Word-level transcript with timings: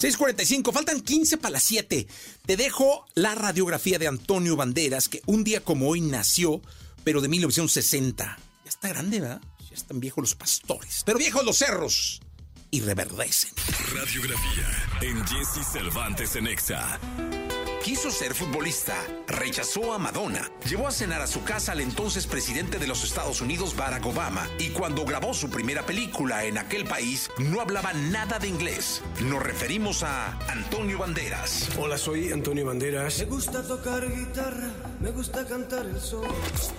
6:45, 0.00 0.72
faltan 0.72 1.02
15 1.02 1.36
para 1.36 1.52
las 1.52 1.62
7. 1.64 2.06
Te 2.46 2.56
dejo 2.56 3.06
la 3.14 3.34
radiografía 3.34 3.98
de 3.98 4.08
Antonio 4.08 4.56
Banderas, 4.56 5.08
que 5.08 5.20
un 5.26 5.44
día 5.44 5.60
como 5.60 5.88
hoy 5.88 6.00
nació, 6.00 6.62
pero 7.04 7.20
de 7.20 7.28
1960. 7.28 8.38
Ya 8.64 8.68
está 8.68 8.88
grande, 8.88 9.20
¿verdad? 9.20 9.42
Ya 9.68 9.74
están 9.74 10.00
viejos 10.00 10.22
los 10.22 10.34
pastores, 10.34 11.02
pero 11.04 11.18
viejos 11.18 11.44
los 11.44 11.58
cerros. 11.58 12.20
Y 12.72 12.80
reverdecen. 12.80 13.50
Radiografía 13.94 15.00
en 15.02 15.26
Jesse 15.26 15.66
Cervantes 15.72 16.36
en 16.36 16.46
Exa. 16.46 16.98
Quiso 17.84 18.10
ser 18.10 18.34
futbolista, 18.34 18.94
rechazó 19.26 19.94
a 19.94 19.98
Madonna, 19.98 20.50
llevó 20.68 20.86
a 20.86 20.90
cenar 20.90 21.22
a 21.22 21.26
su 21.26 21.42
casa 21.44 21.72
al 21.72 21.80
entonces 21.80 22.26
presidente 22.26 22.78
de 22.78 22.86
los 22.86 23.04
Estados 23.04 23.40
Unidos 23.40 23.74
Barack 23.74 24.04
Obama 24.04 24.46
y 24.58 24.68
cuando 24.68 25.06
grabó 25.06 25.32
su 25.32 25.48
primera 25.48 25.86
película 25.86 26.44
en 26.44 26.58
aquel 26.58 26.84
país 26.84 27.30
no 27.38 27.58
hablaba 27.58 27.94
nada 27.94 28.38
de 28.38 28.48
inglés. 28.48 29.02
Nos 29.22 29.42
referimos 29.42 30.02
a 30.02 30.38
Antonio 30.50 30.98
Banderas. 30.98 31.70
Hola, 31.78 31.96
soy 31.96 32.30
Antonio 32.30 32.66
Banderas. 32.66 33.18
Me 33.20 33.24
gusta 33.24 33.62
tocar 33.66 34.14
guitarra, 34.14 34.68
me 35.00 35.10
gusta 35.10 35.46
cantar 35.46 35.86
el 35.86 35.98
sol. 36.00 36.28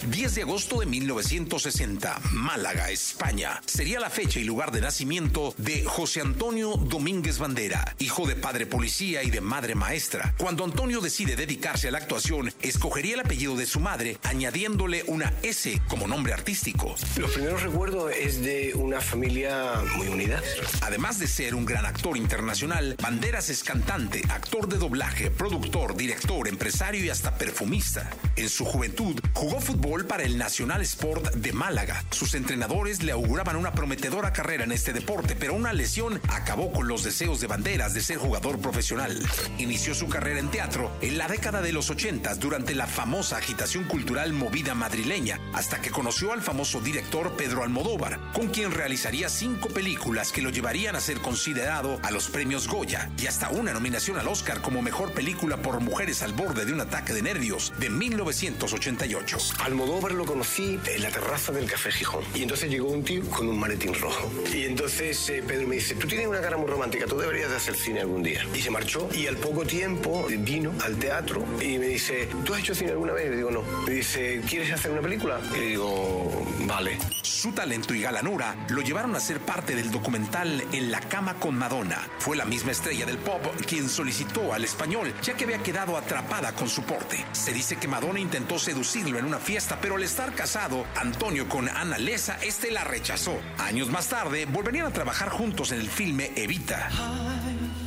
10 0.08 0.36
de 0.36 0.42
agosto 0.44 0.82
de 0.82 0.86
1960, 0.86 2.20
Málaga, 2.32 2.92
España. 2.92 3.60
Sería 3.66 4.00
la 4.00 4.12
fecha 4.12 4.40
y 4.40 4.44
lugar 4.44 4.72
de 4.72 4.82
nacimiento 4.82 5.56
de 5.58 5.84
José 5.84 6.22
Antonio 6.22 6.76
Domínguez 6.78 7.40
Bandera, 7.40 7.96
hijo 7.98 8.28
de 8.28 8.36
padre 8.36 8.68
policía 8.68 9.24
y 9.24 9.32
de 9.32 9.42
madre 9.42 9.74
maestra. 9.74 10.36
Cuando 10.38 10.64
Antonio 10.64 10.91
decide 11.00 11.38
dedicarse 11.38 11.88
a 11.88 11.92
la 11.92 12.00
actuación, 12.00 12.52
escogería 12.62 13.14
el 13.14 13.22
apellido 13.22 13.56
de 13.56 13.66
su 13.66 13.80
madre, 13.80 14.18
añadiéndole 14.24 15.04
una 15.08 15.32
S 15.44 15.82
como 15.88 16.08
nombre 16.08 16.34
artístico. 16.34 16.96
Los 17.18 17.32
primeros 17.32 17.62
recuerdos 17.62 18.12
es 18.12 18.42
de 18.42 18.74
una 18.76 19.00
familia 19.00 19.76
muy 19.96 20.08
unida. 20.08 20.42
Además 20.82 21.20
de 21.20 21.28
ser 21.28 21.56
un 21.56 21.66
gran 21.66 21.86
actor 21.86 22.18
internacional, 22.18 22.96
Banderas 23.02 23.50
es 23.50 23.64
cantante, 23.64 24.24
actor 24.30 24.68
de 24.68 24.78
doblaje, 24.78 25.30
productor, 25.30 25.96
director, 25.96 26.48
empresario 26.48 27.06
y 27.06 27.10
hasta 27.10 27.38
perfumista. 27.38 28.10
En 28.36 28.50
su 28.50 28.66
juventud 28.66 29.20
jugó 29.34 29.62
fútbol 29.62 30.06
para 30.06 30.24
el 30.24 30.38
Nacional 30.38 30.82
Sport 30.82 31.36
de 31.36 31.54
Málaga. 31.54 32.04
Sus 32.10 32.34
entrenadores 32.34 33.04
le 33.04 33.12
auguraban 33.12 33.56
una 33.56 33.74
prometedora 33.74 34.34
carrera 34.34 34.64
en 34.64 34.72
este 34.72 34.94
deporte, 34.94 35.36
pero 35.36 35.54
una 35.54 35.74
lesión 35.74 36.20
acabó 36.30 36.72
con 36.72 36.88
los 36.88 37.04
deseos 37.04 37.40
de 37.40 37.48
Banderas 37.48 37.94
de 37.94 38.02
ser 38.02 38.18
jugador 38.18 38.60
profesional. 38.60 39.22
Inició 39.60 39.94
su 39.94 40.08
carrera 40.08 40.40
en 40.40 40.50
teatro 40.50 40.81
en 41.02 41.18
la 41.18 41.28
década 41.28 41.62
de 41.62 41.74
los 41.74 41.90
80 41.90 42.36
durante 42.36 42.74
la 42.74 42.88
famosa 42.88 43.38
agitación 43.38 43.84
cultural 43.84 44.34
movida 44.34 44.74
madrileña, 44.74 45.40
hasta 45.54 45.82
que 45.82 45.92
conoció 45.92 46.34
al 46.34 46.42
famoso 46.42 46.80
director 46.80 47.36
Pedro 47.36 47.64
Almodóvar, 47.64 48.20
con 48.34 48.48
quien 48.48 48.72
realizaría 48.72 49.30
cinco 49.30 49.68
películas 49.68 50.32
que 50.32 50.42
lo 50.42 50.50
llevarían 50.50 50.96
a 50.96 51.02
ser 51.02 51.20
considerado 51.20 52.00
a 52.04 52.12
los 52.12 52.30
premios 52.30 52.68
Goya 52.68 53.10
y 53.18 53.28
hasta 53.28 53.50
una 53.50 53.74
nominación 53.74 54.18
al 54.18 54.28
Oscar 54.28 54.62
como 54.62 54.82
mejor 54.82 55.12
película 55.12 55.58
por 55.58 55.80
mujeres 55.80 56.22
al 56.22 56.34
borde 56.34 56.66
de 56.66 56.74
un 56.74 56.82
ataque 56.82 57.14
de 57.14 57.22
nervios 57.22 57.74
de 57.80 57.90
1988. 57.90 59.38
Almodóvar 59.60 60.14
lo 60.14 60.26
conocí 60.26 60.80
en 60.86 61.02
la 61.02 61.10
terraza 61.10 61.52
del 61.52 61.66
Café 61.70 61.92
Gijón. 61.92 62.24
Y 62.34 62.44
entonces 62.44 62.70
llegó 62.70 62.90
un 62.90 63.04
tío 63.04 63.24
con 63.30 63.48
un 63.48 63.60
maletín 63.60 63.94
rojo. 63.94 64.32
Y 64.54 64.64
entonces 64.64 65.30
eh, 65.30 65.44
Pedro 65.46 65.68
me 65.68 65.76
dice, 65.76 65.96
tú 65.96 66.08
tienes 66.08 66.28
una 66.28 66.42
cara 66.42 66.58
muy 66.58 66.70
romántica, 66.70 67.06
tú 67.06 67.18
deberías 67.18 67.50
de 67.50 67.58
hacer 67.58 67.76
cine 67.76 68.02
algún 68.02 68.24
día. 68.24 68.46
Y 68.54 68.62
se 68.62 68.70
marchó 68.70 69.10
y 69.14 69.28
al 69.28 69.38
poco 69.38 69.66
tiempo 69.66 70.28
vino 70.40 70.71
al 70.84 70.96
teatro 70.98 71.46
y 71.62 71.78
me 71.78 71.88
dice, 71.88 72.30
¿tú 72.44 72.54
has 72.54 72.62
hecho 72.62 72.76
cine 72.76 72.92
alguna 72.92 73.14
vez? 73.14 73.28
Y 73.28 73.30
le 73.30 73.38
digo, 73.38 73.52
no. 73.52 73.64
Me 73.86 73.94
dice, 73.94 74.42
¿quieres 74.48 74.72
hacer 74.72 74.92
una 74.92 75.02
película? 75.02 75.40
Y 75.56 75.60
le 75.60 75.66
digo, 75.68 76.46
vale. 76.62 76.98
Su 77.22 77.52
talento 77.52 77.94
y 77.94 78.02
galanura 78.02 78.56
lo 78.70 78.82
llevaron 78.82 79.16
a 79.16 79.20
ser 79.20 79.40
parte 79.40 79.76
del 79.76 79.90
documental 79.90 80.64
En 80.74 80.92
la 80.92 81.00
cama 81.00 81.36
con 81.36 81.56
Madonna. 81.56 82.08
Fue 82.20 82.38
la 82.38 82.46
misma 82.46 82.72
estrella 82.72 83.06
del 83.06 83.18
pop 83.18 83.42
quien 83.68 83.90
solicitó 83.90 84.54
al 84.54 84.64
español, 84.64 85.14
ya 85.24 85.34
que 85.34 85.46
había 85.46 85.64
quedado 85.64 85.98
atrapada 85.98 86.54
con 86.54 86.70
su 86.70 86.84
porte. 86.84 87.26
Se 87.32 87.52
dice 87.54 87.78
que 87.78 87.88
Madonna 87.88 88.20
intentó 88.20 88.60
seducirlo 88.60 89.18
en 89.18 89.26
una 89.26 89.40
fiesta, 89.40 89.80
pero 89.82 89.96
al 89.96 90.04
estar 90.04 90.34
casado, 90.34 90.86
Antonio 90.96 91.50
con 91.50 91.68
Ana 91.68 91.98
Lesa, 91.98 92.38
este 92.44 92.72
la 92.72 92.84
rechazó. 92.84 93.40
Años 93.58 93.90
más 93.90 94.08
tarde, 94.08 94.46
volverían 94.46 94.88
a 94.88 94.94
trabajar 94.94 95.30
juntos 95.30 95.72
en 95.72 95.80
el 95.80 95.90
filme 95.90 96.32
Evita. 96.36 96.90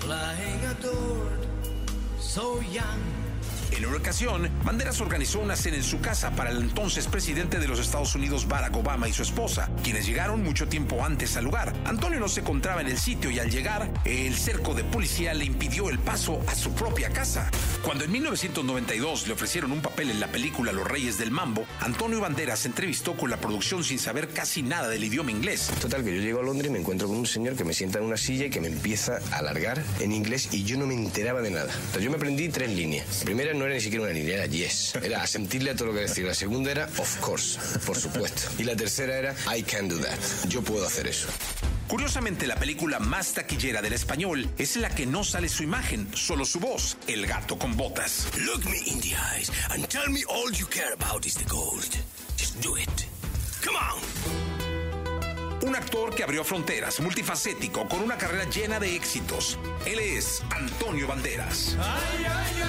Flying 0.00 0.64
adored, 0.66 1.43
so 2.34 2.58
young. 2.62 3.23
En 3.76 3.84
una 3.86 3.96
ocasión, 3.96 4.48
Banderas 4.64 5.00
organizó 5.00 5.40
una 5.40 5.56
cena 5.56 5.76
en 5.76 5.82
su 5.82 6.00
casa 6.00 6.30
para 6.30 6.50
el 6.50 6.58
entonces 6.58 7.08
presidente 7.08 7.58
de 7.58 7.66
los 7.66 7.80
Estados 7.80 8.14
Unidos 8.14 8.46
Barack 8.46 8.76
Obama 8.76 9.08
y 9.08 9.12
su 9.12 9.22
esposa, 9.22 9.68
quienes 9.82 10.06
llegaron 10.06 10.44
mucho 10.44 10.68
tiempo 10.68 11.04
antes 11.04 11.36
al 11.36 11.44
lugar. 11.44 11.72
Antonio 11.84 12.20
no 12.20 12.28
se 12.28 12.40
encontraba 12.40 12.82
en 12.82 12.86
el 12.86 12.98
sitio 12.98 13.32
y 13.32 13.40
al 13.40 13.50
llegar, 13.50 13.90
el 14.04 14.36
cerco 14.36 14.74
de 14.74 14.84
policía 14.84 15.34
le 15.34 15.44
impidió 15.44 15.90
el 15.90 15.98
paso 15.98 16.40
a 16.46 16.54
su 16.54 16.72
propia 16.72 17.10
casa. 17.10 17.50
Cuando 17.82 18.04
en 18.04 18.12
1992 18.12 19.26
le 19.26 19.32
ofrecieron 19.32 19.72
un 19.72 19.80
papel 19.80 20.10
en 20.10 20.20
la 20.20 20.28
película 20.28 20.70
Los 20.70 20.86
Reyes 20.86 21.18
del 21.18 21.32
Mambo, 21.32 21.66
Antonio 21.80 22.20
Banderas 22.20 22.60
se 22.60 22.68
entrevistó 22.68 23.16
con 23.16 23.28
la 23.28 23.38
producción 23.38 23.82
sin 23.82 23.98
saber 23.98 24.28
casi 24.28 24.62
nada 24.62 24.88
del 24.88 25.02
idioma 25.02 25.32
inglés. 25.32 25.72
Total, 25.80 26.04
que 26.04 26.14
yo 26.14 26.22
llego 26.22 26.38
a 26.38 26.44
Londres 26.44 26.70
y 26.70 26.72
me 26.72 26.78
encuentro 26.78 27.08
con 27.08 27.16
un 27.16 27.26
señor 27.26 27.56
que 27.56 27.64
me 27.64 27.74
sienta 27.74 27.98
en 27.98 28.04
una 28.04 28.16
silla 28.16 28.46
y 28.46 28.50
que 28.50 28.60
me 28.60 28.68
empieza 28.68 29.18
a 29.32 29.38
alargar 29.38 29.82
en 29.98 30.12
inglés 30.12 30.48
y 30.52 30.62
yo 30.62 30.78
no 30.78 30.86
me 30.86 30.94
enteraba 30.94 31.42
de 31.42 31.50
nada. 31.50 31.72
Entonces 31.74 32.04
yo 32.04 32.10
me 32.10 32.16
aprendí 32.16 32.48
tres 32.48 32.70
líneas. 32.70 33.18
La 33.18 33.24
primera 33.24 33.52
no 33.52 33.63
era 33.66 33.74
ni 33.74 33.80
siquiera 33.80 34.04
una 34.04 34.12
línea, 34.12 34.36
era 34.36 34.46
yes. 34.46 34.94
Era 35.02 35.22
asentirle 35.22 35.70
a 35.70 35.76
todo 35.76 35.88
lo 35.88 35.94
que 35.94 36.00
decía. 36.00 36.26
La 36.26 36.34
segunda 36.34 36.70
era 36.70 36.84
of 36.98 37.16
course, 37.20 37.58
por 37.86 37.96
supuesto. 37.96 38.42
Y 38.58 38.64
la 38.64 38.76
tercera 38.76 39.16
era 39.16 39.34
I 39.56 39.62
can 39.62 39.88
do 39.88 39.98
that. 39.98 40.18
Yo 40.48 40.62
puedo 40.62 40.86
hacer 40.86 41.06
eso. 41.06 41.28
Curiosamente, 41.88 42.46
la 42.46 42.56
película 42.56 42.98
más 42.98 43.34
taquillera 43.34 43.82
del 43.82 43.92
español 43.92 44.48
es 44.58 44.76
la 44.76 44.88
que 44.88 45.06
no 45.06 45.22
sale 45.22 45.48
su 45.48 45.62
imagen, 45.62 46.08
solo 46.14 46.44
su 46.44 46.58
voz, 46.58 46.96
El 47.06 47.26
gato 47.26 47.58
con 47.58 47.76
botas. 47.76 48.26
Look 48.38 48.64
me 48.64 48.78
in 48.86 49.00
the 49.00 49.14
eyes 49.34 49.50
and 49.70 49.86
tell 49.88 50.08
me 50.08 50.24
all 50.28 50.50
you 50.52 50.66
care 50.66 50.94
about 50.94 51.26
is 51.26 51.34
the 51.34 51.44
gold. 51.44 51.84
Just 52.36 52.60
do 52.62 52.76
it. 52.76 52.88
Come 53.62 53.76
on. 53.76 54.00
Un 55.62 55.74
actor 55.76 56.14
que 56.14 56.22
abrió 56.22 56.44
fronteras, 56.44 57.00
multifacético, 57.00 57.88
con 57.88 58.02
una 58.02 58.18
carrera 58.18 58.44
llena 58.50 58.78
de 58.78 58.94
éxitos. 58.96 59.58
Él 59.86 59.98
es 59.98 60.42
Antonio 60.50 61.06
Banderas. 61.06 61.76
Ay, 61.80 62.24
ay, 62.24 62.56
ay, 62.62 62.63